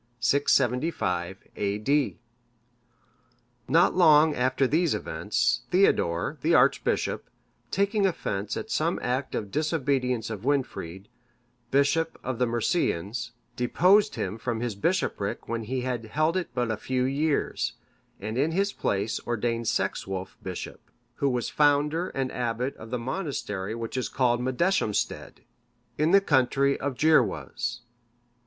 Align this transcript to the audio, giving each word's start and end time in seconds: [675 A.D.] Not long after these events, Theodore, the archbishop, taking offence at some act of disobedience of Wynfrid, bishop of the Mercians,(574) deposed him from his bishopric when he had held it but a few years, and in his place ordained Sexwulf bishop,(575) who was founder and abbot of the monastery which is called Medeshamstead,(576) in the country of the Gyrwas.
[675 0.19 1.37
A.D.] 1.55 2.17
Not 3.67 3.93
long 3.95 4.33
after 4.33 4.65
these 4.65 4.95
events, 4.95 5.61
Theodore, 5.69 6.39
the 6.41 6.55
archbishop, 6.55 7.29
taking 7.69 8.07
offence 8.07 8.57
at 8.57 8.71
some 8.71 8.97
act 9.03 9.35
of 9.35 9.51
disobedience 9.51 10.31
of 10.31 10.41
Wynfrid, 10.43 11.05
bishop 11.69 12.19
of 12.23 12.39
the 12.39 12.47
Mercians,(574) 12.47 13.55
deposed 13.55 14.15
him 14.15 14.39
from 14.39 14.59
his 14.59 14.73
bishopric 14.73 15.47
when 15.47 15.65
he 15.65 15.81
had 15.81 16.05
held 16.05 16.35
it 16.35 16.49
but 16.55 16.71
a 16.71 16.77
few 16.77 17.03
years, 17.03 17.73
and 18.19 18.39
in 18.39 18.53
his 18.53 18.73
place 18.73 19.19
ordained 19.27 19.67
Sexwulf 19.67 20.29
bishop,(575) 20.41 20.83
who 21.17 21.29
was 21.29 21.49
founder 21.49 22.09
and 22.09 22.31
abbot 22.31 22.75
of 22.77 22.89
the 22.89 22.97
monastery 22.97 23.75
which 23.75 23.95
is 23.95 24.09
called 24.09 24.41
Medeshamstead,(576) 24.41 25.41
in 25.99 26.09
the 26.09 26.21
country 26.21 26.79
of 26.79 26.93
the 26.95 27.05
Gyrwas. 27.05 27.81